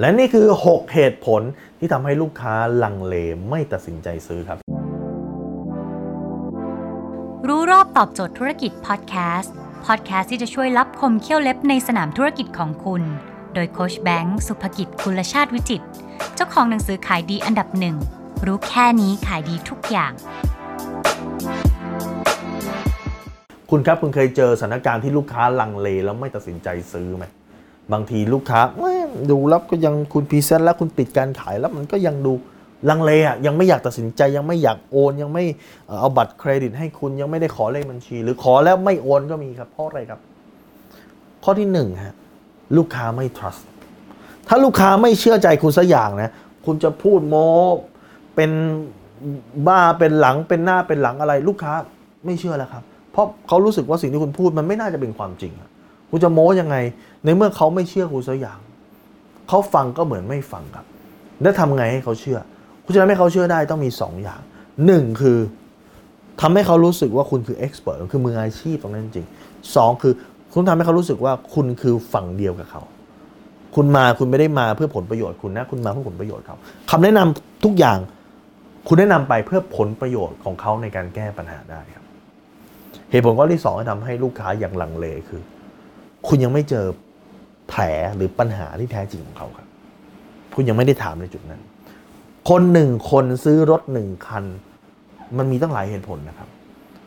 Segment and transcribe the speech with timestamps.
[0.00, 1.42] และนี่คือ 6 เหตุผล
[1.78, 3.14] ที่ทำให้ลูกค้าลังเล
[3.50, 4.58] ไม่ตัดสินใจซื้อครับ
[7.48, 9.54] รู้รอบตอบโจทย์ธุรกิจพอดแคสต์
[9.86, 13.02] พอดแคสต์ที่จะช่วยรับคมเขี้ยวเล็บในสนามธุรกิจของคุณ
[13.54, 15.86] โดยโคชแบงค์สุภกิจคุลชาติวิจิตร
[16.34, 17.96] เจ้าของหนังสือขายดีอันดับหนึ่ง
[18.46, 20.12] รู้แค่นี้ขายดีทุกอย่าง
[23.70, 27.26] คุณครับคุณเคยเจอสถานการณ์ที่ลูกค้าลังเลแล้วไม่ตัดสินใจซื้อไหม
[27.92, 28.60] บางทีลูกค้า
[29.30, 32.32] ดูแล้วก็ยังคุณ present แล้วคุณปิดการขายแล้วมันก็ยังดู
[32.88, 35.44] ลังเลอะยังไม่อยากตัดสินใจยังไม่อยากโอน ยังไม่
[35.86, 40.20] เอ่อเอาบัตรเครดิตให้คุณยังไม่ได้ขอเลขบัญชี หรือขอแล้วไม่โอนก็มีครับเพราะอะไรครับ
[41.44, 42.14] ข้อที่หนึ่งฮะ
[42.76, 43.62] ลูกค้าไม่ trust
[44.48, 46.30] ถ้าลูกค้าไม่เชื่อใจคุณสักอย่างนะ
[46.66, 47.46] คุณจะพูดโม้
[48.34, 48.50] เป็น
[49.68, 51.72] บ้าเป็นหลังเป็นหน้าเป็นหลังอะไร ลูกค้า
[52.24, 55.70] ไม่เชื่อแล้วครับ เพราะเขารู้สึกว่าสิ่งที่คุณพูดมันไม่น่าจะเป็นความจริงอะ
[56.10, 56.76] คุณจะโม้ยังไง
[57.24, 58.58] ในเมื่อเขาไม่เชื่อคุณสักอย่าง
[59.48, 60.86] เขาฟังก็เหมือนไม่ฟังครับ
[61.42, 62.38] แล้วทำไงให้เขาเชื่อ
[62.84, 64.40] คุณจะทำให้เขาเชื่อได้ต้องมีสองอย่าง
[64.86, 65.38] หนึ่งคือ
[66.40, 69.26] ทำให้เขารู้สึกว่าคุณคือเอ็กซ์เพรสคือมืออาชีพตรงนั้นจริง
[69.76, 70.12] สองคือ
[70.52, 72.82] คุณทำให้เขารู้สึกว่าคุณคือฝั่งเดียวกับเขา
[73.74, 76.56] คุณมาคุณไม่ได้มาเพื่อผลประโยชน์คุณนะ คุณมาเพื่อผลประโยชน์เขา
[76.90, 77.98] คำแนะนำทุกอย่าง
[78.88, 82.04] คุณแนะนำไปเพื่อผลประโยชน์ของเขาในการแก้ปัญหาได้ครับ
[83.10, 85.42] เหตุผลข้อที่สองที่ทำให้ลูกค้าอย่างลังเลคือ
[86.28, 86.86] คุณยังไม่เจอ
[87.68, 87.82] แผล
[88.16, 89.66] หรือปัญหาที่แท้จริงของเขาครับ
[90.54, 91.62] คุณยังไม่ได้ถามในจุดนั้น
[92.50, 94.44] คนหนึ่งคนซื้อรถหนึ่งคัน
[95.38, 96.48] มันมีตั้งหลายเหตุผลนะครับ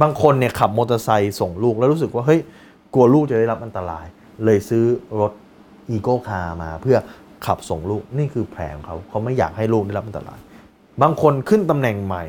[0.00, 2.40] บางคนเนี่ยขับมอเตอร์ไซค์ส่งลูกแล้วรู้สึกว่าเฮ้ย
[2.94, 4.06] กลัวลูกจะได้รับอันตราย
[4.44, 4.84] เลยซื้อ
[5.20, 5.32] รถ
[5.90, 6.96] eco car มาเพื่อ
[7.46, 10.38] ขับส่งลูกนี่คือแผลของเขาเขาไม่อยากให้ลูกได้รับอันตราย
[11.02, 12.24] บางคนขึ้นตำแหน่งใหม่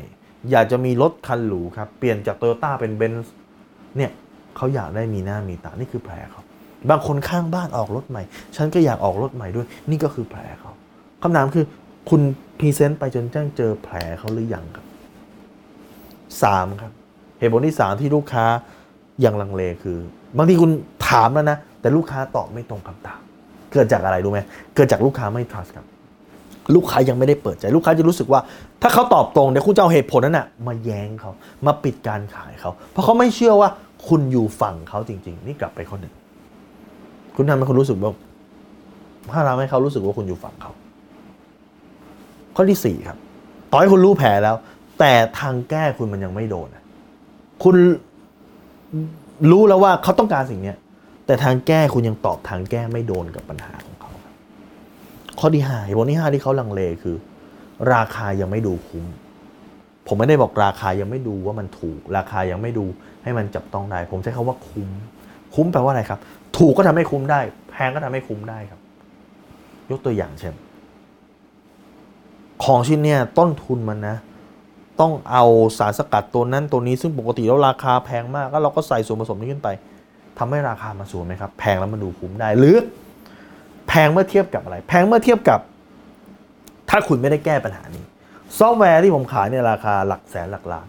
[0.50, 3.34] อยากจะมีรถคันหรูครับเปลี่ยนจากโตโยต้าเป็นเบนซ์
[3.96, 4.10] เนี่ย
[4.56, 6.42] เขาอยากได้มีหน้ามีตานี่คือแผลเขา
[6.90, 8.22] บางคนข้างบ้านออกรถใหม่
[8.56, 10.72] ฉันก็อยากออกรถใหม่ด้วย นี่ก็คือแผลเขา
[11.22, 11.64] คำถามคือ
[12.10, 12.22] คุณ
[12.58, 14.86] present ไปจนแจ้งเจอแผลเขาหรือยังครับ
[16.42, 16.92] สามครับ
[17.38, 18.44] เหตุผลที่สามที่ลูกค้า
[19.24, 19.98] ยังลังเลคือ
[20.36, 20.70] บางทีคุณ
[21.08, 23.20] ถามแล้วนะ แต่ลูกค้าตอบไม่ตรงคำถาม
[23.72, 24.40] เกิดจากอะไรรู้ไหม
[24.74, 25.86] เกิดจากลูกค้าไม่ trust ครับ
[26.74, 28.40] ลูกค้ายังไม่ได้เปิดใจ ลูกค้าจะรู้สึกว่า
[28.82, 31.32] ถ้าเขาตอบตรงเดี๋ยวคุณจะเอาเหตุผลนั้นนะมาแย้งเขา
[31.66, 33.68] มาปิดการขายเขา เพราะเขาไม่เชื่อว่า
[34.08, 36.14] คุณอยู่ฝั่งเขาจริง ๆ นี่กลับไปข้อหนึ่ง
[37.36, 38.12] คุณทำให้เขารู้สึกว่า
[39.32, 40.72] ถ้าทำให้เขารู้สึกว่าคุณอยู่ฝั่งเขา
[42.56, 43.18] ข้อที่สี่ครับ
[43.70, 44.56] ต่อให้คุณรู้แผลแล้ว
[44.98, 46.68] แต่ทางแก้คุณมันยังไม่โดน
[47.64, 47.76] คุณ
[49.50, 50.76] รู้แล้วว่าเขาต้องการสิ่งเนี้ย
[51.26, 54.12] แต่ทางแก้คุณยังตอบทางแก้ไม่โดนกับปัญหาของเขา
[55.38, 57.16] ข้อที่ห้าเหตุผลที่ห้าที่เขาลังเลคือ
[57.94, 59.04] ราคายังไม่ดูคุ้ม
[60.06, 62.84] ผมไม่ได้บอกราคายังไม่ดูว่ามันถูก ราคายังไม่ดู
[63.22, 64.88] ให้มันจับต้องได้ ผมใช้คาว่าคุ้ม
[65.54, 66.18] คุ้มแปลว่าอะไรครับ
[66.56, 67.40] ถูกก็ทำให้คุ้มได้
[67.70, 68.80] แพงก็ทำให้คุ้มได้ครับ
[69.90, 70.54] ยกตัวอย่างเช่น
[72.64, 74.16] ของชิ้นเนี่ยต้นทุนมันนะ
[75.00, 75.44] ต้องเอา
[75.78, 79.68] สารสกัดตัวนั้นตัวนี้ซึ่งปกติแล้วราคาแพงมากแล้วเราก็ใส่ส่วนผสมนี้ขึ้นไป
[80.38, 82.76] ทำให้ราคามันสูงไหมครับ แพงแล้วมันดูคุ้มได้หรือ
[83.88, 85.60] แพงเมื่อเทียบกับอะไร แพงเมื่อเทียบกับ
[86.90, 88.04] ถ้าคุณไม่ได้แก้ปัญหานี้
[88.58, 90.86] ซอฟต์แวร์ที่ผมขายเนี่ยราคาหลักแสนหลักล้าน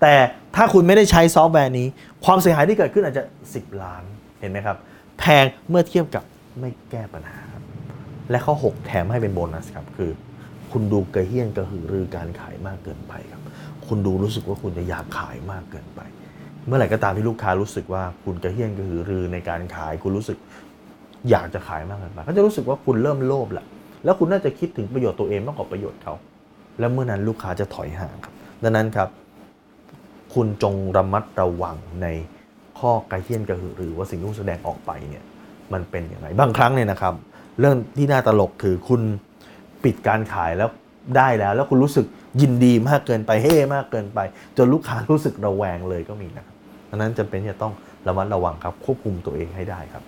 [0.00, 0.14] แต่
[0.56, 1.86] ถ้าคุณไม่ได้ใช้ซอฟต์แวร์นี้
[2.24, 4.02] ความเสียหายที่เกิดขึ้นอาจจะ 10 ล้าน
[4.40, 4.76] เห็นไหมครับ
[5.18, 6.24] แพงเมื่อเทียบกับ
[6.60, 7.40] ไม่แก้ปัญหา
[8.30, 10.10] และข้อ 6 แถมให้เป็นโบนัสครับ คือ
[10.72, 13.42] คุณดูกระเฮี้ยนกระหือรือการขายมากเกินไปครับ
[13.86, 16.00] คุณดูรู้สึกว่าคุณจะอยากขายมากเกินไป
[16.66, 20.38] เมื่อไหร่ก็ตามที่ลูกค้ารู้สึกว่าคุณกระเฮี้ยนกระหือรือในการขาย คุณรู้สึก
[21.30, 23.66] อยากจะขายมากเกินไปก็จะรู้สึกว่าคุณเริ่มโลภแหละ
[24.04, 26.14] แล้วคุณน่าจะคิดถึงประโยชน์ตัวเองมากกว่าประโยชน์เขา
[26.78, 29.08] แล้วเมื่อนั้นลูกค้าจะถอยห่างครับ ดังนั้นครับ
[30.34, 32.06] คุณจงระมัดระวังใน
[32.78, 35.24] ข้อกระเทียนกระหือรือว่าสิ่งที่คุณแสดงออกไปเนี่ย
[35.72, 37.14] มันเป็นอย่างไรบางครั้งเนี่ยนะครับ
[37.60, 39.02] เรื่องที่น่าตลกคือคุณ
[39.84, 40.70] ปิดการขายแล้ว
[41.16, 42.06] ได้แล้ว แล้วคุณรู้สึก
[42.40, 44.18] ยินดีมากเกินไปเฮ้มากเกินไป
[44.56, 46.56] จนลูกค้ารู้สึกระแวงเลยก็มีนะครับ
[46.88, 47.72] ดังนั้นจำเป็นจะต้อง
[48.06, 50.02] ระมัดระวังครับควบคุมตัวเองให้ได้ครับ